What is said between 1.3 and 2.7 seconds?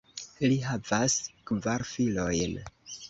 kvar filojn.